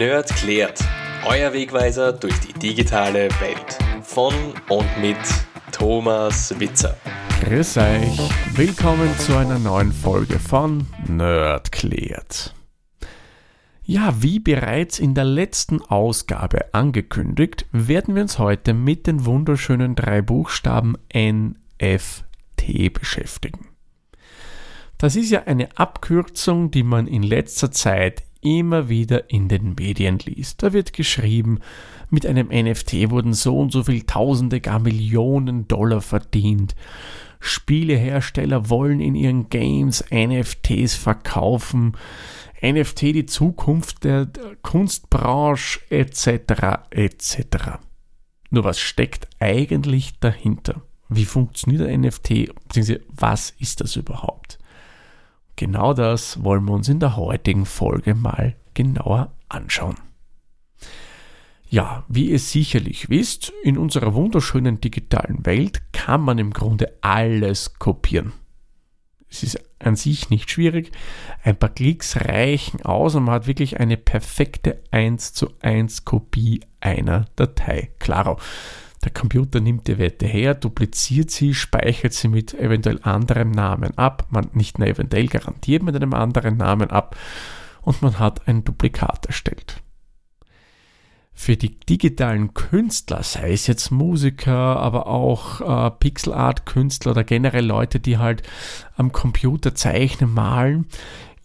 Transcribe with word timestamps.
Nerd 0.00 0.34
klärt. 0.34 0.80
Euer 1.26 1.52
Wegweiser 1.52 2.14
durch 2.14 2.40
die 2.40 2.54
digitale 2.54 3.28
Welt. 3.38 3.78
Von 4.02 4.32
und 4.70 4.88
mit 4.98 5.18
Thomas 5.72 6.58
Witzer. 6.58 6.96
Grüß 7.42 7.76
euch. 7.76 8.18
Willkommen 8.56 9.14
zu 9.18 9.36
einer 9.36 9.58
neuen 9.58 9.92
Folge 9.92 10.38
von 10.38 10.86
Nerd 11.06 11.70
klärt. 11.70 12.54
Ja, 13.82 14.14
wie 14.22 14.38
bereits 14.38 14.98
in 14.98 15.12
der 15.12 15.26
letzten 15.26 15.82
Ausgabe 15.82 16.72
angekündigt, 16.72 17.66
werden 17.70 18.14
wir 18.14 18.22
uns 18.22 18.38
heute 18.38 18.72
mit 18.72 19.06
den 19.06 19.26
wunderschönen 19.26 19.96
drei 19.96 20.22
Buchstaben 20.22 20.96
NFT 21.14 22.94
beschäftigen. 22.94 23.68
Das 24.96 25.14
ist 25.14 25.28
ja 25.28 25.42
eine 25.42 25.76
Abkürzung, 25.76 26.70
die 26.70 26.84
man 26.84 27.06
in 27.06 27.22
letzter 27.22 27.70
Zeit 27.70 28.22
immer 28.42 28.88
wieder 28.88 29.30
in 29.30 29.48
den 29.48 29.74
Medien 29.78 30.18
liest. 30.18 30.62
Da 30.62 30.72
wird 30.72 30.92
geschrieben, 30.92 31.60
mit 32.08 32.26
einem 32.26 32.48
NFT 32.48 33.10
wurden 33.10 33.34
so 33.34 33.58
und 33.58 33.72
so 33.72 33.84
viel 33.84 34.02
Tausende, 34.02 34.60
gar 34.60 34.78
Millionen 34.78 35.68
Dollar 35.68 36.00
verdient. 36.00 36.74
Spielehersteller 37.40 38.68
wollen 38.68 39.00
in 39.00 39.14
ihren 39.14 39.48
Games 39.48 40.04
NFTs 40.10 40.94
verkaufen. 40.94 41.96
NFT 42.62 43.02
die 43.02 43.26
Zukunft 43.26 44.04
der 44.04 44.28
Kunstbranche 44.62 45.80
etc. 45.90 46.84
etc. 46.90 47.78
Nur 48.50 48.64
was 48.64 48.78
steckt 48.78 49.28
eigentlich 49.38 50.18
dahinter? 50.20 50.82
Wie 51.08 51.24
funktioniert 51.24 51.88
ein 51.88 52.02
NFT? 52.02 52.54
Beziehungsweise 52.68 53.00
was 53.08 53.50
ist 53.58 53.80
das 53.80 53.96
überhaupt? 53.96 54.59
Genau 55.60 55.92
das 55.92 56.42
wollen 56.42 56.64
wir 56.64 56.72
uns 56.72 56.88
in 56.88 57.00
der 57.00 57.16
heutigen 57.16 57.66
Folge 57.66 58.14
mal 58.14 58.56
genauer 58.72 59.30
anschauen. 59.50 59.96
Ja, 61.68 62.02
wie 62.08 62.30
ihr 62.30 62.38
sicherlich 62.38 63.10
wisst, 63.10 63.52
in 63.62 63.76
unserer 63.76 64.14
wunderschönen 64.14 64.80
digitalen 64.80 65.44
Welt 65.44 65.82
kann 65.92 66.22
man 66.22 66.38
im 66.38 66.54
Grunde 66.54 66.96
alles 67.02 67.78
kopieren. 67.78 68.32
Es 69.28 69.42
ist 69.42 69.62
an 69.80 69.96
sich 69.96 70.30
nicht 70.30 70.50
schwierig. 70.50 70.92
Ein 71.44 71.58
paar 71.58 71.68
Klicks 71.68 72.16
reichen 72.16 72.80
aus 72.80 73.14
und 73.14 73.24
man 73.24 73.34
hat 73.34 73.46
wirklich 73.46 73.78
eine 73.78 73.98
perfekte 73.98 74.82
1 74.92 75.34
zu 75.34 75.50
1 75.60 76.06
Kopie 76.06 76.62
einer 76.80 77.26
Datei. 77.36 77.90
Klaro. 77.98 78.38
Der 79.04 79.10
Computer 79.12 79.60
nimmt 79.60 79.88
die 79.88 79.98
Werte 79.98 80.26
her, 80.26 80.54
dupliziert 80.54 81.30
sie, 81.30 81.54
speichert 81.54 82.12
sie 82.12 82.28
mit 82.28 82.52
eventuell 82.52 83.00
anderem 83.02 83.50
Namen 83.50 83.96
ab, 83.96 84.26
man 84.30 84.50
nicht 84.52 84.78
nur 84.78 84.88
eventuell 84.88 85.26
garantiert 85.26 85.82
mit 85.82 85.96
einem 85.96 86.12
anderen 86.12 86.58
Namen 86.58 86.90
ab. 86.90 87.16
Und 87.80 88.02
man 88.02 88.18
hat 88.18 88.46
ein 88.46 88.62
Duplikat 88.62 89.24
erstellt. 89.24 89.82
Für 91.32 91.56
die 91.56 91.80
digitalen 91.80 92.52
Künstler, 92.52 93.22
sei 93.22 93.52
es 93.52 93.66
jetzt 93.66 93.90
Musiker, 93.90 94.76
aber 94.76 95.06
auch 95.06 95.86
äh, 95.86 95.90
Pixel 95.92 96.34
Art 96.34 96.66
Künstler 96.66 97.12
oder 97.12 97.24
generell 97.24 97.64
Leute, 97.64 98.00
die 98.00 98.18
halt 98.18 98.42
am 98.96 99.12
Computer 99.12 99.74
zeichnen, 99.74 100.34
malen, 100.34 100.86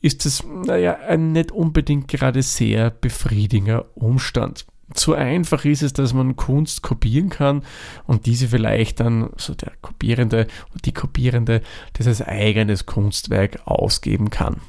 ist 0.02 0.26
es, 0.26 0.44
naja, 0.44 0.98
ein 1.08 1.32
nicht 1.32 1.54
unbedingt 1.54 2.10
gerade 2.10 2.42
sehr 2.42 2.90
befriedigender 2.90 3.86
Umstand 3.96 4.66
zu 4.94 5.14
einfach 5.14 5.66
ist 5.66 5.82
es, 5.82 5.94
dass 5.94 6.14
man 6.14 6.36
Kunst 6.36 6.84
kopieren 6.84 7.30
kann 7.30 7.64
und 8.06 8.26
diese 8.28 8.48
vielleicht 8.48 9.00
dann, 9.00 9.30
so 9.38 9.56
der 9.56 9.72
Kopierende 9.82 10.48
und 10.74 10.86
die 10.86 10.94
Kopierende, 10.94 11.62
das 11.94 12.08
als 12.08 12.22
eigenes 12.22 12.86
Kunstwerk 12.86 13.62
ausgeben 13.66 14.30
kann. 14.30 14.62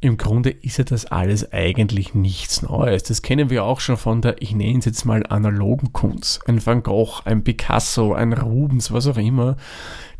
Im 0.00 0.16
Grunde 0.16 0.50
ist 0.50 0.78
ja 0.78 0.84
das 0.84 1.06
alles 1.06 1.52
eigentlich 1.52 2.14
nichts 2.14 2.62
Neues. 2.62 3.02
Das 3.02 3.20
kennen 3.20 3.50
wir 3.50 3.64
auch 3.64 3.80
schon 3.80 3.96
von 3.96 4.22
der, 4.22 4.40
ich 4.40 4.54
nenne 4.54 4.78
es 4.78 4.84
jetzt 4.84 5.04
mal 5.04 5.26
analogen 5.26 5.92
Kunst. 5.92 6.48
Ein 6.48 6.64
Van 6.64 6.84
Gogh, 6.84 7.20
ein 7.24 7.42
Picasso, 7.42 8.14
ein 8.14 8.32
Rubens, 8.32 8.92
was 8.92 9.08
auch 9.08 9.16
immer. 9.16 9.56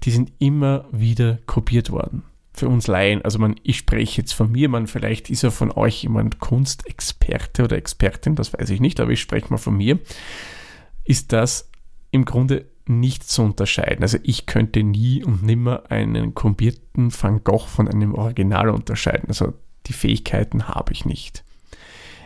Die 0.03 0.11
sind 0.11 0.33
immer 0.41 0.85
wieder 0.91 1.39
kopiert 1.47 1.91
worden 1.91 2.25
für 2.59 2.69
uns 2.69 2.87
Laien, 2.87 3.23
also 3.23 3.39
man, 3.39 3.57
ich 3.63 3.79
spreche 3.79 4.21
jetzt 4.21 4.33
von 4.33 4.51
mir, 4.53 4.69
man, 4.69 4.87
vielleicht 4.87 5.31
ist 5.31 5.43
ja 5.43 5.51
von 5.51 5.71
euch 5.71 6.03
jemand 6.03 6.41
Kunstexperte 6.41 7.65
oder 7.65 7.77
Expertin, 7.77 8.35
das 8.35 8.53
weiß 8.53 8.71
ich 8.71 8.81
nicht, 8.81 9.01
aber 9.01 9.13
ich 9.13 9.21
spreche 9.21 9.49
mal 9.51 9.59
von 9.59 9.77
mir, 9.77 9.99
ist 11.05 11.33
das 11.33 11.71
im 12.11 12.25
Grunde 12.25 12.67
nicht 12.87 13.29
zu 13.29 13.43
unterscheiden. 13.43 14.03
Also 14.03 14.19
ich 14.23 14.47
könnte 14.47 14.83
nie 14.83 15.23
und 15.25 15.43
nimmer 15.43 15.91
einen 15.91 16.35
kopierten 16.35 17.13
Van 17.13 17.45
Gogh 17.45 17.67
von 17.67 17.87
einem 17.87 18.15
Original 18.15 18.71
unterscheiden. 18.71 19.29
Also 19.29 19.53
die 19.87 19.93
Fähigkeiten 19.93 20.69
habe 20.69 20.93
ich 20.93 21.05
nicht. 21.05 21.45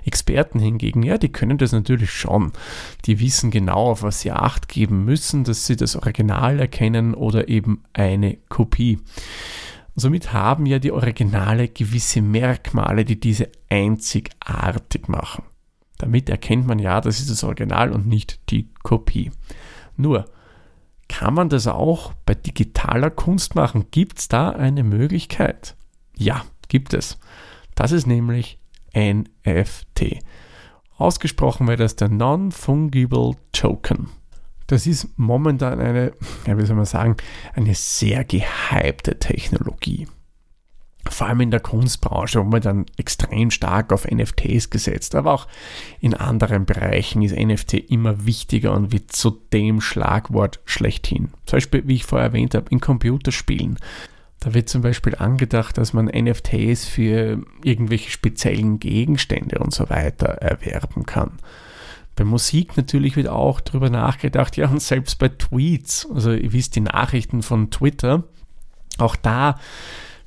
Experten 0.05 0.59
hingegen, 0.59 1.03
ja, 1.03 1.17
die 1.17 1.31
können 1.31 1.59
das 1.59 1.73
natürlich 1.73 2.11
schon. 2.11 2.53
Die 3.05 3.21
wissen 3.21 3.51
genau, 3.51 3.91
auf 3.91 4.03
was 4.03 4.21
sie 4.21 4.33
acht 4.33 4.69
geben 4.69 5.05
müssen, 5.05 5.45
dass 5.45 5.67
sie 5.67 5.77
das 5.77 5.95
Original 5.95 6.59
erkennen 6.59 7.15
oder 7.15 7.49
eben 7.49 7.85
eine 7.93 8.39
Kopie. 8.49 8.99
Somit 9.95 10.33
haben 10.33 10.67
ja 10.67 10.79
die 10.79 10.93
Originale 10.93 11.69
gewisse 11.69 12.23
Merkmale, 12.23 13.05
die 13.05 13.21
diese 13.21 13.51
einzigartig 13.69 15.09
machen. 15.09 15.45
Damit 15.99 16.31
erkennt 16.31 16.67
man 16.67 16.79
ja, 16.79 17.01
das 17.01 17.21
ist 17.21 17.31
das 17.31 17.45
Original 17.45 17.93
und 17.93 18.07
nicht 18.07 18.41
die 18.51 18.69
Kopie. 18.83 19.31
Nur, 19.97 20.25
kann 21.09 21.35
man 21.35 21.51
das 21.51 21.67
auch 21.67 22.15
bei 22.25 22.35
digitaler 22.35 23.11
Kunst 23.11 23.55
machen? 23.55 23.87
Gibt 23.91 24.19
es 24.19 24.29
da 24.29 24.51
eine 24.51 24.83
Möglichkeit? 24.83 25.77
Ja, 26.17 26.43
gibt 26.69 26.95
es. 26.95 27.19
Das 27.75 27.93
ist 27.93 28.07
nämlich 28.07 28.59
NFT. 28.97 30.21
Ausgesprochen 30.97 31.67
wird 31.67 31.81
das 31.81 31.97
der 31.97 32.09
Non-Fungible 32.09 33.33
Token. 33.53 34.09
Das 34.73 34.87
ist 34.87 35.07
momentan 35.19 35.81
eine, 35.81 36.13
ja, 36.47 36.57
wie 36.57 36.65
soll 36.65 36.77
man 36.77 36.87
sagen, 36.87 37.19
eine 37.53 37.75
sehr 37.75 38.25
gehypte 38.25 39.19
Technologie. 39.19 40.09
Vor 41.11 41.27
allem 41.27 41.43
in 41.43 41.51
der 41.51 41.61
Kunstbranche, 41.61 42.39
wo 42.39 42.45
man 42.45 42.63
dann 42.63 42.87
extrem 42.97 43.51
stark 43.51 43.93
auf 43.93 44.11
NFTs 44.11 44.71
gesetzt, 44.71 45.15
aber 45.15 45.35
auch 45.35 45.47
in 46.01 46.15
anderen 46.15 46.65
Bereichen 46.65 47.21
ist 47.21 47.37
NFT 47.37 47.75
immer 47.91 48.25
wichtiger 48.25 48.73
und 48.73 48.93
wird 48.93 49.13
zu 49.13 49.33
dem 49.53 49.83
Schlagwort 49.83 50.61
schlechthin. 50.65 51.29
Zum 51.45 51.59
Beispiel, 51.59 51.83
wie 51.87 51.97
ich 51.97 52.07
vorher 52.07 52.29
erwähnt 52.29 52.55
habe, 52.55 52.71
in 52.71 52.81
Computerspielen. 52.81 53.77
Da 54.41 54.55
wird 54.55 54.71
zum 54.71 54.81
Beispiel 54.81 55.17
angedacht, 55.17 55.77
dass 55.77 55.93
man 55.93 56.07
NFTs 56.07 56.87
für 56.87 57.45
irgendwelche 57.63 58.11
speziellen 58.11 58.79
Gegenstände 58.79 59.59
und 59.59 59.75
so 59.75 59.91
weiter 59.91 60.29
erwerben 60.29 61.05
kann. 61.05 61.33
Bei 62.15 62.25
Musik 62.25 62.77
natürlich 62.77 63.17
wird 63.17 63.29
auch 63.29 63.61
darüber 63.61 63.89
nachgedacht, 63.89 64.57
ja, 64.57 64.69
und 64.69 64.83
selbst 64.83 65.19
bei 65.19 65.29
Tweets, 65.29 66.07
also 66.13 66.33
ihr 66.33 66.53
wisst 66.53 66.77
die 66.77 66.81
Nachrichten 66.81 67.43
von 67.43 67.71
Twitter, 67.71 68.25
auch 68.99 69.17
da 69.17 69.59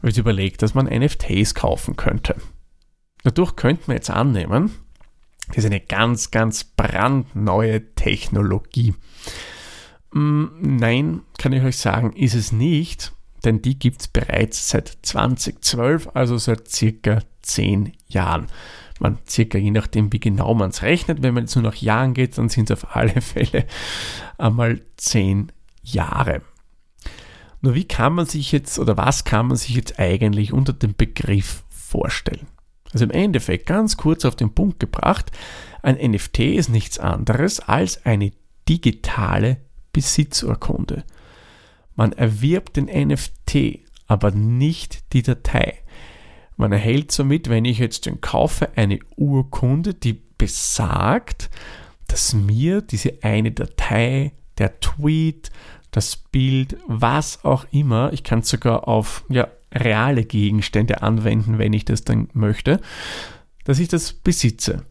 wird 0.02 0.18
überlegt, 0.18 0.62
dass 0.62 0.74
man 0.74 0.88
NFTs 0.88 1.54
kaufen 1.54 1.96
könnte. 1.96 2.36
Dadurch 3.24 3.56
könnte 3.56 3.84
man 3.88 3.98
jetzt 3.98 4.10
annehmen, 4.10 4.72
das 5.48 5.58
ist 5.58 5.66
eine 5.66 5.80
ganz, 5.80 6.32
ganz 6.32 6.64
brandneue 6.64 7.94
Technologie. 7.94 8.94
Mm, 10.12 10.46
nein, 10.62 11.22
kann 11.38 11.54
ich 11.54 11.64
euch 11.64 11.78
sagen, 11.78 12.14
ist 12.14 12.34
es 12.34 12.52
nicht, 12.52 13.14
denn 13.44 13.62
die 13.62 13.78
gibt 13.78 14.02
es 14.02 14.08
bereits 14.08 14.70
seit 14.70 14.98
2012, 15.04 16.10
also 16.14 16.38
seit 16.38 16.68
circa 16.68 17.20
10 17.44 17.94
Jahren 18.08 18.48
man 19.00 19.18
circa 19.28 19.58
je 19.58 19.72
nachdem, 19.72 20.14
wie 20.14 20.20
genau 20.20 20.54
man 20.54 20.70
es 20.70 20.82
rechnet, 20.82 21.22
wenn 21.22 21.34
man 21.34 21.44
jetzt 21.44 21.56
nur 21.56 21.64
nach 21.64 21.76
Jahren 21.76 22.14
geht, 22.14 22.38
dann 22.38 22.50
sind 22.50 22.70
es 22.70 22.84
auf 22.84 22.96
alle 22.96 23.22
Fälle 23.22 23.66
einmal 24.38 24.82
zehn 24.98 25.52
Jahre. 25.82 26.42
Nur 27.62 27.74
wie 27.74 27.88
kann 27.88 28.14
man 28.14 28.26
sich 28.26 28.52
jetzt 28.52 28.80
oder 28.80 28.96
was 28.98 29.24
kann 29.24 29.48
man 29.48 29.58
sich 29.58 29.76
jetzt 29.76 30.00
eigentlich 30.00 30.54
unter 30.54 30.74
dem 30.74 30.96
Begriff 30.96 31.64
vorstellen? 31.70 32.48
Also 32.94 33.06
im 33.06 33.12
Endeffekt 33.12 33.66
ganz 33.66 33.98
kurz 33.98 34.24
auf 34.24 34.36
den 34.36 34.54
Punkt 34.54 34.80
gebracht, 34.80 35.32
ein 35.82 35.96
NFT 35.96 36.40
ist 36.40 36.70
nichts 36.70 36.98
anderes 36.98 37.60
als 37.60 38.06
eine 38.06 38.32
digitale 38.70 39.58
Besitzurkunde. 39.92 41.04
Man 41.96 42.12
erwirbt 42.14 42.78
den 42.78 42.86
NFT, 42.86 43.80
aber 44.08 44.32
nicht 44.32 45.14
die 45.14 45.24
Datei. 45.24 45.80
Man 46.58 46.72
erhält 46.72 47.12
somit, 47.12 47.50
wenn 47.50 47.66
ich 47.66 47.80
jetzt 47.80 48.06
den 48.06 48.22
kaufe, 48.22 48.70
eine 48.78 49.00
Urkunde, 49.18 49.94
die 49.94 50.22
besagt, 50.38 51.50
dass 52.08 52.34
mir 52.34 52.82
diese 52.82 53.20
eine 53.24 53.52
Datei, 53.52 54.34
der 54.58 54.80
Tweet, 54.80 55.52
das 55.92 56.16
Bild, 56.18 56.78
was 56.88 57.44
auch 57.44 57.66
immer, 57.72 58.12
ich 58.14 58.24
kann 58.24 58.40
es 58.40 58.50
sogar 58.50 58.88
auf 58.88 59.26
ja, 59.30 59.48
reale 59.74 60.24
Gegenstände 60.24 61.02
anwenden, 61.02 61.58
wenn 61.58 61.74
ich 61.74 61.86
das 61.86 62.04
dann 62.04 62.30
möchte, 62.34 62.80
dass 63.64 63.80
ich 63.80 63.88
das 63.88 64.14
besitze. 64.14 64.84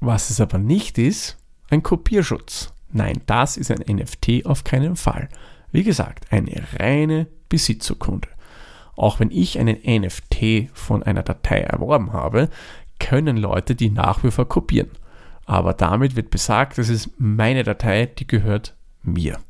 Was 0.00 0.30
es 0.30 0.40
aber 0.40 0.58
nicht 0.58 0.98
ist, 0.98 1.38
ein 1.70 1.82
Kopierschutz. 1.82 2.72
Nein, 2.90 3.22
das 3.26 3.56
ist 3.56 3.70
ein 3.70 3.84
NFT 3.96 4.46
auf 4.46 4.64
keinen 4.64 4.96
Fall. 4.96 5.28
Wie 5.70 5.84
gesagt, 5.84 6.26
eine 6.30 6.62
reine 6.78 7.26
Besitzurkunde. 7.48 8.28
Auch 9.02 9.18
wenn 9.18 9.32
ich 9.32 9.58
einen 9.58 9.78
NFT 9.84 10.70
von 10.74 11.02
einer 11.02 11.24
Datei 11.24 11.58
erworben 11.58 12.12
habe, 12.12 12.48
können 13.00 13.36
Leute 13.36 13.74
die 13.74 13.90
nach 13.90 14.20
kopieren. 14.48 14.90
Aber 15.44 15.74
damit 15.74 16.14
wird 16.14 16.30
besagt, 16.30 16.78
das 16.78 16.88
ist 16.88 17.10
meine 17.18 17.64
Datei, 17.64 18.06
die 18.06 18.28
gehört 18.28 18.76
mir. 19.02 19.40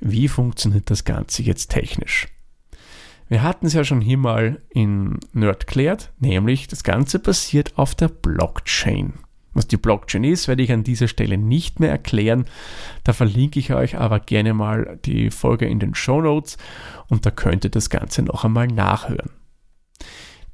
Wie 0.00 0.26
funktioniert 0.26 0.90
das 0.90 1.04
Ganze 1.04 1.44
jetzt 1.44 1.70
technisch? 1.70 2.26
Wir 3.28 3.44
hatten 3.44 3.66
es 3.66 3.72
ja 3.72 3.84
schon 3.84 4.00
hier 4.00 4.18
mal 4.18 4.60
in 4.68 5.20
Nerd 5.32 5.68
klärt, 5.68 6.12
nämlich 6.18 6.66
das 6.66 6.82
Ganze 6.82 7.20
basiert 7.20 7.78
auf 7.78 7.94
der 7.94 8.08
Blockchain. 8.08 9.12
Was 9.54 9.68
die 9.68 9.76
Blockchain 9.76 10.24
ist, 10.24 10.48
werde 10.48 10.62
ich 10.62 10.72
an 10.72 10.82
dieser 10.82 11.08
Stelle 11.08 11.38
nicht 11.38 11.80
mehr 11.80 11.90
erklären. 11.90 12.44
Da 13.04 13.12
verlinke 13.12 13.58
ich 13.60 13.72
euch 13.72 13.96
aber 13.96 14.20
gerne 14.20 14.52
mal 14.52 14.98
die 15.04 15.30
Folge 15.30 15.66
in 15.66 15.78
den 15.78 15.94
Show 15.94 16.20
Notes 16.20 16.58
und 17.08 17.24
da 17.24 17.30
könnt 17.30 17.64
ihr 17.64 17.70
das 17.70 17.88
Ganze 17.88 18.22
noch 18.22 18.44
einmal 18.44 18.66
nachhören. 18.66 19.30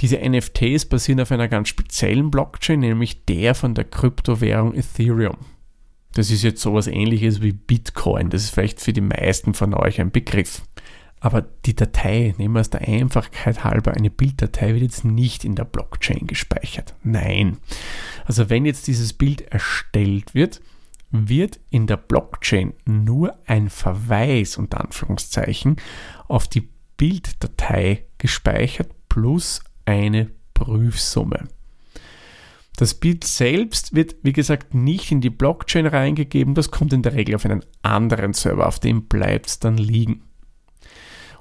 Diese 0.00 0.18
NFTs 0.18 0.86
basieren 0.86 1.20
auf 1.20 1.32
einer 1.32 1.48
ganz 1.48 1.68
speziellen 1.68 2.30
Blockchain, 2.30 2.80
nämlich 2.80 3.24
der 3.26 3.54
von 3.54 3.74
der 3.74 3.84
Kryptowährung 3.84 4.74
Ethereum. 4.74 5.36
Das 6.12 6.30
ist 6.30 6.42
jetzt 6.42 6.62
sowas 6.62 6.86
ähnliches 6.86 7.40
wie 7.40 7.52
Bitcoin. 7.52 8.30
Das 8.30 8.42
ist 8.42 8.50
vielleicht 8.50 8.80
für 8.80 8.92
die 8.92 9.00
meisten 9.00 9.54
von 9.54 9.74
euch 9.74 10.00
ein 10.00 10.10
Begriff. 10.10 10.62
Aber 11.20 11.42
die 11.42 11.76
Datei, 11.76 12.34
nehmen 12.38 12.54
wir 12.54 12.60
es 12.60 12.70
der 12.70 12.80
Einfachheit 12.80 13.62
halber, 13.62 13.92
eine 13.92 14.10
Bilddatei 14.10 14.72
wird 14.72 14.82
jetzt 14.82 15.04
nicht 15.04 15.44
in 15.44 15.54
der 15.54 15.64
Blockchain 15.64 16.26
gespeichert. 16.26 16.94
Nein. 17.02 17.58
Also 18.24 18.48
wenn 18.48 18.64
jetzt 18.64 18.86
dieses 18.86 19.12
Bild 19.12 19.42
erstellt 19.42 20.34
wird, 20.34 20.62
wird 21.10 21.60
in 21.70 21.86
der 21.86 21.98
Blockchain 21.98 22.72
nur 22.86 23.38
ein 23.46 23.68
Verweis 23.68 24.56
unter 24.56 24.80
Anführungszeichen 24.80 25.76
auf 26.28 26.48
die 26.48 26.68
Bilddatei 26.96 28.06
gespeichert 28.18 28.90
plus 29.08 29.62
eine 29.84 30.30
Prüfsumme. 30.54 31.48
Das 32.76 32.94
Bild 32.94 33.24
selbst 33.24 33.94
wird, 33.94 34.16
wie 34.22 34.32
gesagt, 34.32 34.72
nicht 34.72 35.10
in 35.12 35.20
die 35.20 35.28
Blockchain 35.28 35.86
reingegeben, 35.86 36.54
das 36.54 36.70
kommt 36.70 36.94
in 36.94 37.02
der 37.02 37.12
Regel 37.12 37.34
auf 37.34 37.44
einen 37.44 37.64
anderen 37.82 38.32
Server, 38.32 38.66
auf 38.66 38.78
dem 38.78 39.06
bleibt 39.06 39.46
es 39.46 39.58
dann 39.58 39.76
liegen. 39.76 40.22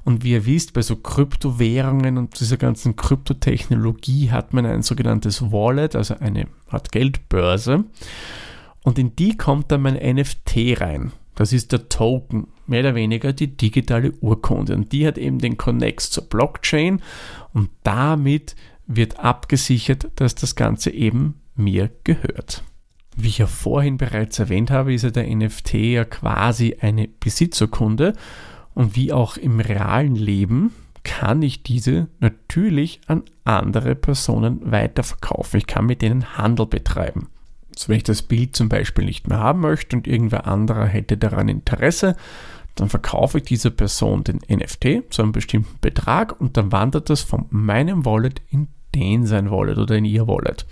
Und 0.03 0.23
wie 0.23 0.31
ihr 0.31 0.45
wisst, 0.45 0.73
bei 0.73 0.81
so 0.81 0.95
Kryptowährungen 0.95 2.17
und 2.17 2.39
dieser 2.39 2.57
ganzen 2.57 2.95
Kryptotechnologie 2.95 4.31
hat 4.31 4.53
man 4.53 4.65
ein 4.65 4.81
sogenanntes 4.81 5.51
Wallet, 5.51 5.95
also 5.95 6.15
eine 6.19 6.47
Art 6.69 6.91
Geldbörse. 6.91 7.85
Und 8.83 8.97
in 8.97 9.15
die 9.15 9.37
kommt 9.37 9.71
dann 9.71 9.81
mein 9.81 9.95
NFT 9.95 10.79
rein. 10.79 11.11
Das 11.35 11.53
ist 11.53 11.71
der 11.71 11.87
Token, 11.87 12.47
mehr 12.67 12.81
oder 12.81 12.95
weniger 12.95 13.33
die 13.33 13.55
digitale 13.55 14.11
Urkunde. 14.19 14.75
Und 14.75 14.91
die 14.91 15.07
hat 15.07 15.17
eben 15.17 15.39
den 15.39 15.57
Connex 15.57 16.11
zur 16.11 16.25
Blockchain 16.25 17.01
und 17.53 17.69
damit 17.83 18.55
wird 18.87 19.19
abgesichert, 19.19 20.09
dass 20.15 20.35
das 20.35 20.55
Ganze 20.55 20.91
eben 20.91 21.35
mir 21.55 21.89
gehört. 22.03 22.63
Wie 23.15 23.27
ich 23.27 23.37
ja 23.37 23.47
vorhin 23.47 23.97
bereits 23.97 24.39
erwähnt 24.39 24.71
habe, 24.71 24.93
ist 24.93 25.03
ja 25.03 25.11
der 25.11 25.33
NFT 25.33 25.73
ja 25.73 26.05
quasi 26.05 26.77
eine 26.79 27.07
Besitzurkunde 27.07 28.13
und 28.73 28.95
wie 28.95 29.11
auch 29.11 29.37
im 29.37 29.59
realen 29.59 30.15
Leben 30.15 30.71
kann 31.03 31.41
ich 31.41 31.63
diese 31.63 32.07
natürlich 32.19 33.01
an 33.07 33.23
andere 33.43 33.95
Personen 33.95 34.71
weiterverkaufen. 34.71 35.57
Ich 35.57 35.67
kann 35.67 35.85
mit 35.85 36.01
denen 36.01 36.37
Handel 36.37 36.65
betreiben. 36.65 37.29
Also 37.73 37.89
wenn 37.89 37.97
ich 37.97 38.03
das 38.03 38.21
Bild 38.21 38.55
zum 38.55 38.69
Beispiel 38.69 39.05
nicht 39.05 39.27
mehr 39.27 39.39
haben 39.39 39.61
möchte 39.61 39.95
und 39.95 40.07
irgendwer 40.07 40.47
anderer 40.47 40.85
hätte 40.85 41.17
daran 41.17 41.47
Interesse, 41.47 42.15
dann 42.75 42.89
verkaufe 42.89 43.39
ich 43.39 43.45
dieser 43.45 43.69
Person 43.69 44.23
den 44.23 44.39
NFT 44.49 45.13
zu 45.13 45.21
einem 45.21 45.31
bestimmten 45.31 45.79
Betrag 45.81 46.39
und 46.39 46.57
dann 46.57 46.71
wandert 46.71 47.09
das 47.09 47.21
von 47.21 47.45
meinem 47.49 48.05
Wallet 48.05 48.41
in 48.49 48.67
den 48.95 49.25
sein 49.25 49.51
Wallet 49.51 49.77
oder 49.77 49.95
in 49.95 50.05
ihr 50.05 50.27
Wallet. 50.27 50.65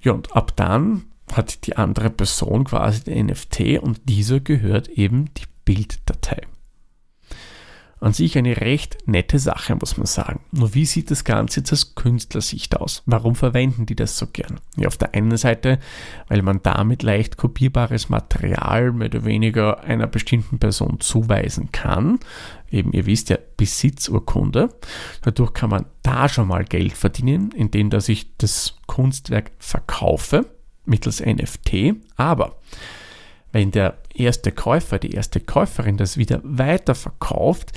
Ja, 0.00 0.12
und 0.12 0.34
ab 0.34 0.52
dann 0.56 1.04
hat 1.32 1.66
die 1.66 1.76
andere 1.76 2.10
Person 2.10 2.64
quasi 2.64 3.04
den 3.04 3.26
NFT 3.26 3.78
und 3.80 4.00
dieser 4.04 4.40
gehört 4.40 4.88
eben 4.88 5.26
die 5.34 5.46
Bilddatei. 5.64 6.42
An 8.00 8.12
sich 8.12 8.38
eine 8.38 8.60
recht 8.60 8.98
nette 9.06 9.38
Sache, 9.38 9.74
muss 9.74 9.96
man 9.96 10.06
sagen. 10.06 10.40
Nur 10.52 10.74
wie 10.74 10.86
sieht 10.86 11.10
das 11.10 11.24
Ganze 11.24 11.60
jetzt 11.60 11.72
aus 11.72 11.94
Künstlersicht 11.94 12.76
aus? 12.76 13.02
Warum 13.06 13.34
verwenden 13.34 13.86
die 13.86 13.96
das 13.96 14.16
so 14.16 14.26
gern? 14.26 14.60
Ja, 14.76 14.86
auf 14.88 14.96
der 14.96 15.14
einen 15.14 15.36
Seite, 15.36 15.78
weil 16.28 16.42
man 16.42 16.62
damit 16.62 17.02
leicht 17.02 17.36
kopierbares 17.36 18.08
Material 18.08 18.92
mehr 18.92 19.08
oder 19.08 19.24
weniger 19.24 19.80
einer 19.82 20.06
bestimmten 20.06 20.58
Person 20.58 21.00
zuweisen 21.00 21.72
kann. 21.72 22.20
Eben, 22.70 22.92
ihr 22.92 23.06
wisst 23.06 23.30
ja, 23.30 23.38
Besitzurkunde. 23.56 24.68
Dadurch 25.22 25.52
kann 25.54 25.70
man 25.70 25.86
da 26.02 26.28
schon 26.28 26.48
mal 26.48 26.64
Geld 26.64 26.92
verdienen, 26.92 27.50
indem 27.52 27.90
dass 27.90 28.08
ich 28.08 28.36
das 28.36 28.76
Kunstwerk 28.86 29.50
verkaufe 29.58 30.46
mittels 30.84 31.20
NFT. 31.20 31.94
Aber 32.16 32.56
wenn 33.52 33.70
der 33.70 33.98
erste 34.14 34.52
Käufer, 34.52 34.98
die 34.98 35.12
erste 35.12 35.40
Käuferin 35.40 35.96
das 35.96 36.16
wieder 36.16 36.40
weiterverkauft, 36.42 37.72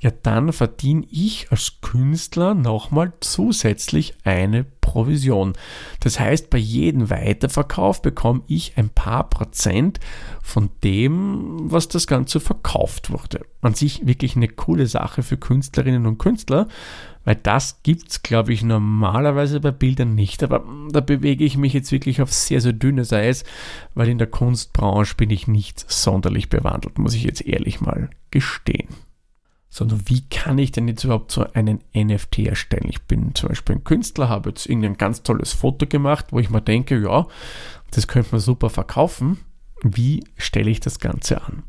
ja 0.00 0.10
dann 0.22 0.52
verdiene 0.52 1.06
ich 1.10 1.50
als 1.50 1.80
Künstler 1.80 2.54
nochmal 2.54 3.12
zusätzlich 3.20 4.14
eine 4.24 4.64
Provision. 4.88 5.52
Das 6.00 6.18
heißt, 6.18 6.48
bei 6.48 6.58
jedem 6.58 7.10
Weiterverkauf 7.10 8.00
bekomme 8.00 8.42
ich 8.46 8.72
ein 8.76 8.88
paar 8.88 9.28
Prozent 9.28 10.00
von 10.42 10.70
dem, 10.82 11.70
was 11.70 11.88
das 11.88 12.06
Ganze 12.06 12.40
verkauft 12.40 13.10
wurde. 13.10 13.44
An 13.60 13.74
sich 13.74 14.06
wirklich 14.06 14.34
eine 14.34 14.48
coole 14.48 14.86
Sache 14.86 15.22
für 15.22 15.36
Künstlerinnen 15.36 16.06
und 16.06 16.18
Künstler, 16.18 16.68
weil 17.24 17.34
das 17.34 17.82
gibt 17.82 18.08
es, 18.08 18.22
glaube 18.22 18.54
ich, 18.54 18.62
normalerweise 18.62 19.60
bei 19.60 19.72
Bildern 19.72 20.14
nicht. 20.14 20.42
Aber 20.42 20.64
da 20.90 21.00
bewege 21.00 21.44
ich 21.44 21.58
mich 21.58 21.74
jetzt 21.74 21.92
wirklich 21.92 22.22
auf 22.22 22.32
sehr, 22.32 22.62
sehr 22.62 22.72
dünnes 22.72 23.12
Eis, 23.12 23.44
weil 23.94 24.08
in 24.08 24.16
der 24.16 24.28
Kunstbranche 24.28 25.16
bin 25.16 25.28
ich 25.28 25.48
nicht 25.48 25.84
sonderlich 25.90 26.48
bewandelt, 26.48 26.98
muss 26.98 27.14
ich 27.14 27.24
jetzt 27.24 27.44
ehrlich 27.44 27.82
mal 27.82 28.08
gestehen. 28.30 28.88
Sondern 29.70 30.02
wie 30.06 30.22
kann 30.28 30.58
ich 30.58 30.72
denn 30.72 30.88
jetzt 30.88 31.04
überhaupt 31.04 31.30
so 31.30 31.44
einen 31.52 31.80
NFT 31.94 32.40
erstellen? 32.40 32.88
Ich 32.88 33.02
bin 33.02 33.34
zum 33.34 33.50
Beispiel 33.50 33.76
ein 33.76 33.84
Künstler, 33.84 34.28
habe 34.28 34.50
jetzt 34.50 34.66
irgendein 34.66 34.96
ganz 34.96 35.22
tolles 35.22 35.52
Foto 35.52 35.86
gemacht, 35.86 36.26
wo 36.30 36.38
ich 36.38 36.48
mir 36.48 36.62
denke, 36.62 36.98
ja, 37.00 37.26
das 37.90 38.08
könnte 38.08 38.30
man 38.32 38.40
super 38.40 38.70
verkaufen. 38.70 39.38
Wie 39.82 40.24
stelle 40.36 40.70
ich 40.70 40.80
das 40.80 40.98
Ganze 40.98 41.42
an? 41.42 41.62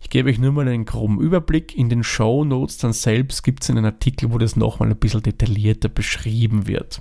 Ich 0.00 0.10
gebe 0.10 0.28
euch 0.28 0.38
nur 0.38 0.52
mal 0.52 0.66
einen 0.66 0.84
groben 0.84 1.20
Überblick. 1.20 1.76
In 1.76 1.88
den 1.88 2.02
Show 2.02 2.44
Notes 2.44 2.78
dann 2.78 2.92
selbst 2.92 3.44
gibt 3.44 3.62
es 3.62 3.70
einen 3.70 3.84
Artikel, 3.84 4.32
wo 4.32 4.38
das 4.38 4.56
nochmal 4.56 4.90
ein 4.90 4.96
bisschen 4.96 5.22
detaillierter 5.22 5.88
beschrieben 5.88 6.66
wird. 6.66 7.00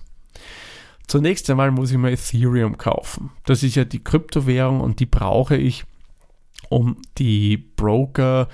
Zunächst 1.08 1.50
einmal 1.50 1.72
muss 1.72 1.92
ich 1.92 1.98
mal 1.98 2.12
Ethereum 2.12 2.78
kaufen. 2.78 3.32
Das 3.46 3.64
ist 3.64 3.76
ja 3.76 3.84
die 3.84 4.04
Kryptowährung 4.04 4.80
und 4.80 5.00
die 5.00 5.06
brauche 5.06 5.58
ich, 5.58 5.86
um 6.70 6.98
die 7.18 7.58
Broker, 7.58 8.48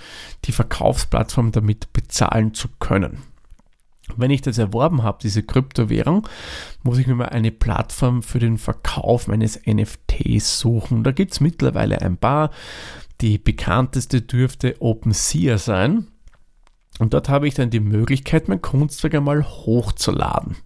die 0.45 0.51
Verkaufsplattform 0.51 1.51
damit 1.51 1.93
bezahlen 1.93 2.53
zu 2.53 2.67
können. 2.79 3.23
Wenn 4.17 4.31
ich 4.31 4.41
das 4.41 4.57
erworben 4.57 5.03
habe, 5.03 5.19
diese 5.21 5.43
Kryptowährung, 5.43 6.27
muss 6.83 6.97
ich 6.97 7.07
mir 7.07 7.15
mal 7.15 7.29
eine 7.29 7.51
Plattform 7.51 8.23
für 8.23 8.39
den 8.39 8.57
Verkauf 8.57 9.27
meines 9.27 9.59
NFTs 9.65 10.59
suchen. 10.59 11.03
Da 11.03 11.11
gibt 11.11 11.33
es 11.33 11.41
mittlerweile 11.41 12.01
ein 12.01 12.17
paar. 12.17 12.51
Die 13.21 13.37
bekannteste 13.37 14.21
dürfte 14.21 14.77
OpenSea 14.79 15.57
sein. 15.57 16.07
Und 16.99 17.13
dort 17.13 17.29
habe 17.29 17.47
ich 17.47 17.53
dann 17.53 17.69
die 17.69 17.79
Möglichkeit, 17.79 18.47
mein 18.47 18.61
Kunstwerk 18.61 19.15
einmal 19.15 19.43
hochzuladen. 19.43 20.57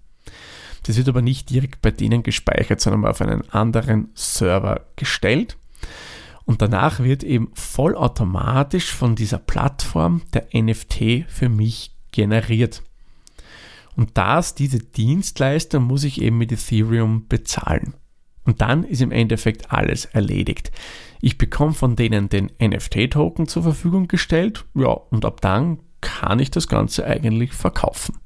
Das 0.83 0.97
wird 0.97 1.07
aber 1.07 1.21
nicht 1.21 1.50
direkt 1.50 1.81
bei 1.81 1.91
denen 1.91 2.23
gespeichert, 2.23 2.81
sondern 2.81 3.05
auf 3.05 3.21
einen 3.21 3.50
anderen 3.51 4.09
Server 4.15 4.81
gestellt. 4.95 5.57
Und 6.45 6.62
danach 6.62 7.00
wird 7.00 7.23
eben 7.23 7.51
vollautomatisch 7.53 8.93
von 8.93 9.15
dieser 9.15 9.38
Plattform 9.38 10.21
der 10.33 10.47
NFT 10.53 11.25
für 11.27 11.50
mich 11.50 11.95
generiert. 12.12 12.83
Und 13.95 14.17
das, 14.17 14.55
diese 14.55 14.79
Dienstleistung 14.79 15.83
muss 15.83 16.03
ich 16.03 16.21
eben 16.21 16.38
mit 16.38 16.51
Ethereum 16.51 17.27
bezahlen. 17.27 17.93
Und 18.45 18.62
dann 18.62 18.83
ist 18.83 19.01
im 19.01 19.12
Endeffekt 19.12 19.71
alles 19.71 20.05
erledigt. 20.05 20.71
Ich 21.21 21.38
bekomme 21.38 21.73
von 21.73 21.95
denen 21.95 22.27
den 22.27 22.51
NFT-Token 22.62 23.47
zur 23.47 23.63
Verfügung 23.63 24.07
gestellt, 24.07 24.65
ja, 24.73 24.89
und 24.89 25.23
ab 25.23 25.39
dann 25.39 25.79
kann 26.01 26.39
ich 26.39 26.51
das 26.51 26.67
Ganze 26.67 27.05
eigentlich 27.05 27.53
verkaufen. 27.53 28.17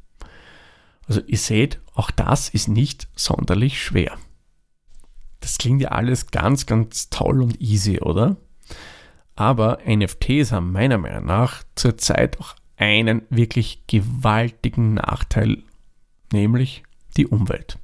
Also 1.08 1.22
ihr 1.22 1.38
seht, 1.38 1.80
auch 1.94 2.10
das 2.10 2.50
ist 2.50 2.68
nicht 2.68 3.08
sonderlich 3.16 3.82
schwer. 3.82 4.18
Das 5.40 5.58
klingt 5.58 5.82
ja 5.82 5.90
alles 5.90 6.32
ganz, 6.32 6.66
ganz 6.66 7.10
toll 7.10 7.42
und 7.42 7.62
easy, 7.62 8.00
oder? 8.00 8.38
Aber 9.36 9.80
NFTs 9.86 10.52
haben 10.52 10.72
meiner 10.72 10.98
Meinung 10.98 11.26
nach 11.26 11.64
zurzeit 11.76 12.40
auch 12.40 12.56
einen 12.76 13.24
wirklich 13.30 13.84
gewaltigen 13.88 14.96
Nachteil, 14.96 15.64
nämlich 16.32 16.84
die 17.18 17.28
Umwelt. 17.28 17.78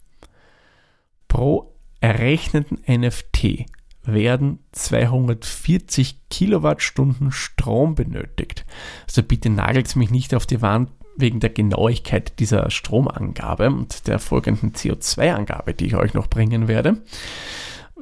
Pro 1.27 1.75
errechneten 1.99 2.79
NFT 2.87 3.65
werden 4.03 4.59
240 4.73 6.27
Kilowattstunden 6.29 7.31
Strom 7.31 7.95
benötigt. 7.95 8.65
Also 9.07 9.23
bitte 9.23 9.49
nagelt 9.49 9.95
mich 9.95 10.11
nicht 10.11 10.35
auf 10.35 10.45
die 10.45 10.61
Wand 10.61 10.91
wegen 11.15 11.39
der 11.39 11.49
Genauigkeit 11.49 12.39
dieser 12.39 12.69
Stromangabe 12.69 13.67
und 13.67 14.07
der 14.07 14.19
folgenden 14.19 14.73
CO2-Angabe, 14.73 15.73
die 15.73 15.85
ich 15.85 15.95
euch 15.95 16.13
noch 16.13 16.27
bringen 16.27 16.67
werde. 16.67 17.01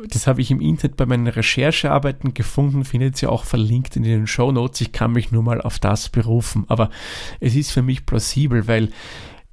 Das 0.08 0.26
habe 0.26 0.42
ich 0.42 0.50
im 0.50 0.62
Internet 0.62 0.98
bei 0.98 1.06
meinen 1.06 1.28
Recherchearbeiten 1.28 2.34
gefunden, 2.34 2.86
findet 2.86 3.22
ihr 3.22 3.32
auch 3.32 3.44
verlinkt 3.44 3.96
in 3.96 4.04
den 4.04 4.26
Show 4.26 4.52
Notes. 4.52 4.82
Ich 4.82 4.92
kann 4.94 5.12
mich 5.12 5.32
nur 5.32 5.44
mal 5.44 5.62
auf 5.62 5.80
das 5.80 6.10
berufen. 6.10 6.66
Aber 6.70 6.90
es 7.40 7.56
ist 7.56 7.72
für 7.72 7.82
mich 7.82 8.06
plausibel, 8.06 8.68
weil 8.68 8.90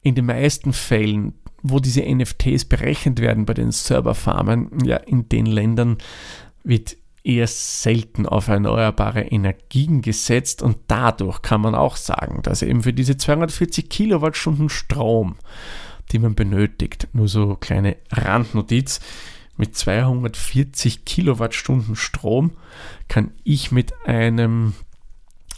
in 0.02 0.14
den 0.14 0.26
meisten 0.26 0.72
Fällen, 0.72 1.34
wo 1.62 1.80
diese 1.80 2.02
NFTs 2.02 2.64
berechnet 2.64 3.20
werden 3.20 3.44
bei 3.44 3.54
den 3.54 3.72
Serverfarmen, 3.72 4.70
ja, 4.84 4.96
in 4.96 5.28
den 5.28 5.46
Ländern 5.46 5.98
wird 6.62 6.96
eher 7.28 7.46
selten 7.46 8.26
auf 8.26 8.48
erneuerbare 8.48 9.20
Energien 9.20 10.00
gesetzt 10.00 10.62
und 10.62 10.78
dadurch 10.88 11.42
kann 11.42 11.60
man 11.60 11.74
auch 11.74 11.96
sagen, 11.96 12.40
dass 12.42 12.62
eben 12.62 12.82
für 12.82 12.94
diese 12.94 13.18
240 13.18 13.90
Kilowattstunden 13.90 14.70
Strom, 14.70 15.36
die 16.10 16.18
man 16.18 16.34
benötigt, 16.34 17.08
nur 17.12 17.28
so 17.28 17.54
kleine 17.56 17.96
Randnotiz, 18.10 19.00
mit 19.58 19.76
240 19.76 21.04
Kilowattstunden 21.04 21.96
Strom 21.96 22.52
kann 23.08 23.32
ich 23.44 23.72
mit 23.72 23.92
einem 24.06 24.72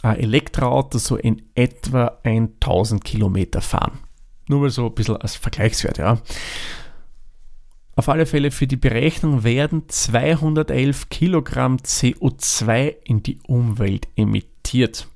äh, 0.03 0.19
Elektroauto 0.19 0.97
so 0.97 1.15
in 1.15 1.43
etwa 1.55 2.17
1000 2.23 3.03
Kilometer 3.03 3.61
fahren. 3.61 3.99
Nur 4.47 4.61
mal 4.61 4.69
so 4.71 4.87
ein 4.87 4.95
bisschen 4.95 5.17
als 5.17 5.35
Vergleichswert, 5.35 5.99
ja. 5.99 6.17
Auf 7.95 8.07
alle 8.07 8.25
Fälle 8.25 8.51
für 8.51 8.67
die 8.67 8.77
Berechnung 8.77 9.43
werden 9.43 9.83
211 9.87 11.09
Kilogramm 11.09 11.77
CO2 11.77 12.95
in 13.03 13.21
die 13.21 13.39
Umwelt 13.45 14.07
emittiert. 14.15 15.07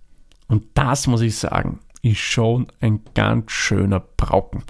Und 0.48 0.66
das 0.74 1.08
muss 1.08 1.22
ich 1.22 1.38
sagen, 1.38 1.80
ist 2.02 2.20
schon 2.20 2.68
ein 2.82 3.02
ganz 3.14 3.52
schöner 3.52 4.02
Brauken. 4.02 4.64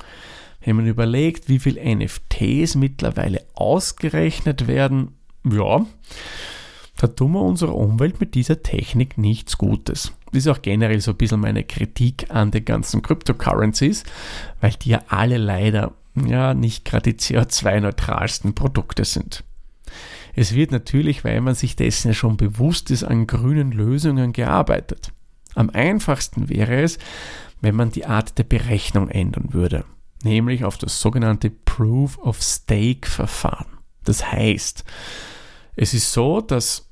Wenn 0.64 0.78
man 0.78 0.88
überlegt, 0.88 1.50
wie 1.50 1.60
viele 1.60 1.82
NFTs 1.96 2.76
mittlerweile 2.76 3.44
ausgerechnet 3.54 4.68
werden, 4.68 5.16
ja, 5.44 5.86
da 6.98 7.08
tun 7.08 7.34
wir 7.34 7.42
unserer 7.42 7.76
Umwelt 7.76 8.20
mit 8.20 8.36
dieser 8.36 8.64
Technik 8.64 9.18
nichts 9.18 9.58
Gutes. 9.58 10.14
Das 10.28 10.46
ist 10.46 10.48
auch 10.48 10.62
generell 10.62 11.02
so 11.02 11.12
ein 11.12 11.18
bisschen 11.18 11.40
meine 11.40 11.64
Kritik 11.64 12.28
an 12.30 12.52
den 12.52 12.66
ganzen 12.66 13.02
Cryptocurrencies, 13.02 14.04
weil 14.62 14.72
die 14.82 14.90
ja 14.90 15.02
alle 15.08 15.38
leider 15.38 15.94
ja 16.16 16.54
nicht 16.54 16.86
gerade 16.86 17.14
die 17.14 17.20
CO2-neutralsten 17.20 18.56
Produkte 18.56 19.06
sind. 19.06 19.44
Es 20.36 20.54
wird 20.54 20.72
natürlich, 20.72 21.24
weil 21.24 21.40
man 21.42 21.56
sich 21.56 21.76
dessen 21.76 22.10
ja 22.10 22.14
schon 22.14 22.38
bewusst 22.38 22.92
ist, 22.92 23.04
an 23.04 23.28
grünen 23.28 23.72
Lösungen 23.72 24.34
gearbeitet. 24.34 25.12
Am 25.56 25.70
einfachsten 25.70 26.50
wäre 26.50 26.82
es, 26.82 26.98
wenn 27.62 27.76
man 27.76 27.92
die 27.92 28.06
Art 28.06 28.38
der 28.38 28.44
Berechnung 28.44 29.10
ändern 29.10 29.54
würde, 29.54 29.86
nämlich 30.24 30.66
auf 30.66 30.78
das 30.78 31.00
sogenannte 31.00 31.50
Proof 31.50 32.18
of 32.18 32.42
Stake 32.42 33.10
Verfahren. 33.10 33.78
Das 34.04 34.32
heißt, 34.32 34.84
es 35.78 35.94
ist 35.94 36.12
so, 36.12 36.42
dass 36.42 36.92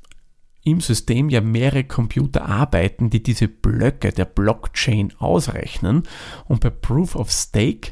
im 0.64 0.80
System 0.80 1.30
ja 1.30 1.42
mehrere 1.42 1.84
Computer 1.84 2.46
arbeiten, 2.46 3.10
die 3.10 3.22
diese 3.22 3.50
Blöcke 3.50 4.12
der 4.14 4.26
Blockchain 4.26 5.14
ausrechnen 5.20 6.04
und 6.46 6.62
bei 6.62 6.70
Proof 6.70 7.16
of 7.16 7.30
Stake 7.30 7.92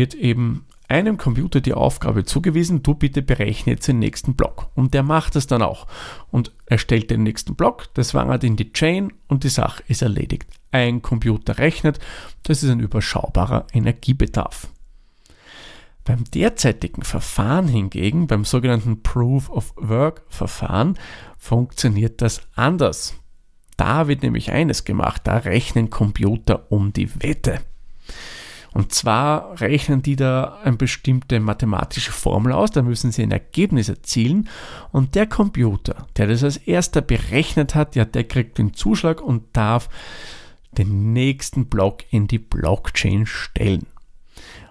wird 0.00 0.14
eben 0.14 0.64
einem 0.88 1.18
Computer 1.18 1.60
die 1.60 1.74
Aufgabe 1.74 2.24
zugewiesen, 2.24 2.82
du 2.82 2.94
bitte 2.94 3.20
berechne 3.20 3.74
jetzt 3.74 3.86
den 3.86 3.98
nächsten 3.98 4.34
Block. 4.34 4.70
Und 4.74 4.94
der 4.94 5.02
macht 5.02 5.36
es 5.36 5.46
dann 5.46 5.60
auch 5.60 5.86
und 6.30 6.52
erstellt 6.64 7.10
den 7.10 7.22
nächsten 7.22 7.54
Block, 7.54 7.92
das 7.92 8.14
wandert 8.14 8.42
in 8.42 8.56
die 8.56 8.72
Chain 8.72 9.12
und 9.28 9.44
die 9.44 9.50
Sache 9.50 9.82
ist 9.88 10.00
erledigt. 10.00 10.48
Ein 10.72 11.02
Computer 11.02 11.58
rechnet, 11.58 12.00
das 12.44 12.62
ist 12.62 12.70
ein 12.70 12.80
überschaubarer 12.80 13.66
Energiebedarf. 13.74 14.68
Beim 16.04 16.24
derzeitigen 16.24 17.02
Verfahren 17.02 17.68
hingegen, 17.68 18.26
beim 18.26 18.46
sogenannten 18.46 19.02
Proof 19.02 19.50
of 19.50 19.74
Work 19.76 20.22
Verfahren, 20.30 20.98
funktioniert 21.36 22.22
das 22.22 22.40
anders. 22.54 23.16
Da 23.76 24.08
wird 24.08 24.22
nämlich 24.22 24.50
eines 24.50 24.84
gemacht, 24.84 25.22
da 25.24 25.36
rechnen 25.36 25.90
Computer 25.90 26.72
um 26.72 26.94
die 26.94 27.22
Wette. 27.22 27.60
Und 28.72 28.92
zwar 28.92 29.60
rechnen 29.60 30.02
die 30.02 30.16
da 30.16 30.58
eine 30.62 30.76
bestimmte 30.76 31.40
mathematische 31.40 32.12
Formel 32.12 32.52
aus, 32.52 32.70
da 32.70 32.82
müssen 32.82 33.10
sie 33.10 33.22
ein 33.22 33.32
Ergebnis 33.32 33.88
erzielen 33.88 34.48
und 34.92 35.16
der 35.16 35.26
Computer, 35.26 36.06
der 36.16 36.28
das 36.28 36.44
als 36.44 36.56
erster 36.56 37.00
berechnet 37.00 37.74
hat, 37.74 37.96
ja, 37.96 38.04
der 38.04 38.24
kriegt 38.24 38.58
den 38.58 38.74
Zuschlag 38.74 39.20
und 39.20 39.44
darf 39.54 39.88
den 40.72 41.12
nächsten 41.12 41.66
Block 41.66 42.04
in 42.10 42.28
die 42.28 42.38
Blockchain 42.38 43.26
stellen. 43.26 43.86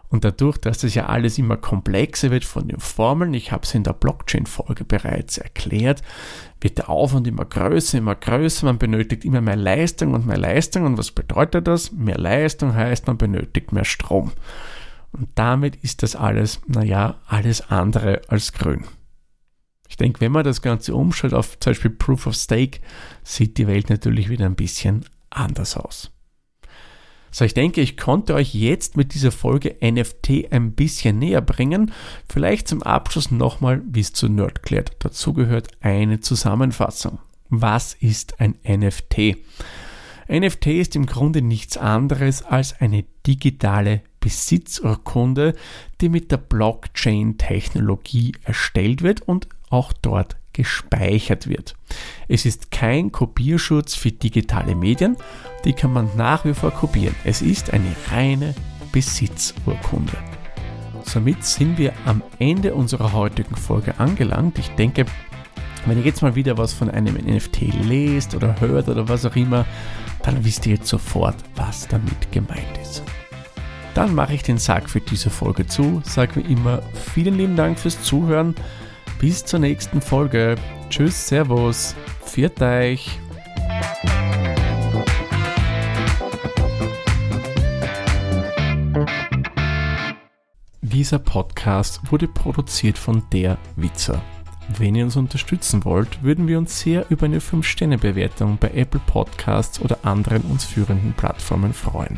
Und 0.09 0.23
dadurch, 0.25 0.57
dass 0.57 0.79
das 0.79 0.95
ja 0.95 1.05
alles 1.05 1.37
immer 1.37 1.55
komplexer 1.55 2.31
wird 2.31 2.43
von 2.43 2.67
den 2.67 2.79
Formeln, 2.79 3.33
ich 3.35 3.51
habe 3.51 3.63
es 3.63 3.75
in 3.75 3.83
der 3.83 3.93
Blockchain-Folge 3.93 4.83
bereits 4.83 5.37
erklärt, 5.37 6.01
wird 6.59 6.79
der 6.79 6.89
Aufwand 6.89 7.27
immer 7.27 7.45
größer, 7.45 7.99
immer 7.99 8.15
größer, 8.15 8.65
man 8.65 8.79
benötigt 8.79 9.23
immer 9.23 9.41
mehr 9.41 9.55
Leistung 9.55 10.13
und 10.15 10.25
mehr 10.25 10.39
Leistung. 10.39 10.85
Und 10.85 10.97
was 10.97 11.11
bedeutet 11.11 11.67
das? 11.67 11.91
Mehr 11.91 12.17
Leistung 12.17 12.73
heißt, 12.73 13.05
man 13.05 13.19
benötigt 13.19 13.71
mehr 13.71 13.85
Strom. 13.85 14.31
Und 15.11 15.29
damit 15.35 15.75
ist 15.77 16.01
das 16.01 16.15
alles, 16.15 16.59
naja, 16.67 17.19
alles 17.27 17.69
andere 17.69 18.21
als 18.27 18.53
grün. 18.53 18.85
Ich 19.89 19.97
denke, 19.97 20.21
wenn 20.21 20.31
man 20.31 20.43
das 20.43 20.61
Ganze 20.61 20.95
umstellt 20.95 21.33
auf 21.33 21.59
zum 21.59 21.71
Beispiel 21.71 21.91
Proof 21.91 22.27
of 22.27 22.35
Stake, 22.35 22.79
sieht 23.23 23.57
die 23.57 23.67
Welt 23.67 23.89
natürlich 23.89 24.29
wieder 24.29 24.45
ein 24.45 24.55
bisschen 24.55 25.05
anders 25.29 25.77
aus. 25.77 26.11
So, 27.31 27.45
ich 27.45 27.53
denke, 27.53 27.81
ich 27.81 27.98
konnte 27.98 28.33
euch 28.33 28.53
jetzt 28.53 28.98
mit 28.98 29.13
dieser 29.13 29.31
Folge 29.31 29.75
NFT 29.81 30.51
ein 30.51 30.74
bisschen 30.74 31.19
näher 31.19 31.41
bringen. 31.41 31.91
Vielleicht 32.27 32.67
zum 32.67 32.83
Abschluss 32.83 33.31
nochmal, 33.31 33.81
wie 33.86 34.01
es 34.01 34.13
zu 34.13 34.29
Nerdklärt 34.29 34.91
dazu 35.00 35.33
gehört, 35.33 35.67
eine 35.81 36.19
Zusammenfassung. 36.19 37.19
Was 37.50 37.93
ist 37.93 38.39
ein 38.39 38.55
NFT? 38.67 39.38
NFT 40.31 40.67
ist 40.67 40.95
im 40.95 41.07
Grunde 41.07 41.41
nichts 41.41 41.77
anderes 41.77 42.43
als 42.43 42.79
eine 42.79 43.03
digitale 43.25 44.01
Besitzurkunde, 44.19 45.55
die 46.01 46.09
mit 46.09 46.31
der 46.31 46.38
Blockchain-Technologie 46.38 48.33
erstellt 48.43 49.01
wird 49.01 49.21
und 49.21 49.48
auch 49.69 49.91
dort 49.93 50.38
gespeichert 50.53 51.48
wird. 51.48 51.75
Es 52.27 52.46
ist 52.46 52.72
kein 52.72 53.12
Kopierschutz 53.12 53.96
für 53.96 54.12
digitale 54.12 54.75
Medien, 54.75 55.18
die 55.65 55.74
kann 55.74 55.94
man 55.94 56.10
nach 56.15 56.46
wie 56.46 56.53
vor 56.53 56.72
kopieren. 56.72 57.15
Es 57.24 57.41
ist 57.41 57.74
eine 57.74 57.96
reine 58.12 58.56
Besitzurkunde. 58.91 60.18
Somit 61.03 61.44
sind 61.44 61.77
wir 61.77 61.94
am 62.06 62.22
Ende 62.38 62.75
unserer 62.75 63.13
heutigen 63.13 63.56
Folge 63.56 64.00
angelangt. 64.00 64.60
Ich 64.60 64.70
denke, 64.70 65.06
wenn 65.86 65.98
ihr 65.98 66.03
jetzt 66.03 66.22
mal 66.22 66.36
wieder 66.36 66.58
was 66.58 66.74
von 66.74 66.89
einem 66.89 67.15
NFT 67.15 67.62
lest 67.86 68.36
oder 68.36 68.60
hört 68.60 68.89
oder 68.89 69.08
was 69.08 69.25
auch 69.25 69.36
immer, 69.36 69.65
dann 70.24 70.44
wisst 70.44 70.65
ihr 70.65 70.75
jetzt 70.75 70.88
sofort, 70.88 71.36
was 71.56 71.88
damit 71.88 72.32
gemeint 72.32 72.77
ist. 72.82 73.03
Dann 73.94 74.13
mache 74.13 74.34
ich 74.34 74.44
den 74.44 74.58
Sack 74.58 74.89
für 74.89 75.01
diese 75.01 75.29
Folge 75.29 75.65
zu. 75.65 76.01
Sage 76.06 76.36
wie 76.38 76.53
immer 76.53 76.82
vielen 77.13 77.38
lieben 77.38 77.56
Dank 77.56 77.79
fürs 77.79 78.01
Zuhören. 78.01 78.56
Bis 79.19 79.43
zur 79.43 79.59
nächsten 79.59 79.99
Folge. 79.99 80.55
Tschüss, 80.89 81.27
Servus, 81.27 81.93
viert 82.25 82.61
euch. 82.61 83.19
Dieser 90.81 91.19
Podcast 91.19 91.99
wurde 92.09 92.29
produziert 92.29 92.97
von 92.97 93.23
der 93.33 93.57
Witzer. 93.75 94.21
Wenn 94.77 94.95
ihr 94.95 95.03
uns 95.03 95.17
unterstützen 95.17 95.83
wollt, 95.83 96.23
würden 96.23 96.47
wir 96.47 96.57
uns 96.57 96.79
sehr 96.79 97.05
über 97.09 97.25
eine 97.25 97.39
5-Sterne-Bewertung 97.39 98.57
bei 98.57 98.69
Apple 98.71 99.01
Podcasts 99.05 99.81
oder 99.81 99.97
anderen 100.03 100.43
uns 100.43 100.63
führenden 100.63 101.11
Plattformen 101.11 101.73
freuen. 101.73 102.17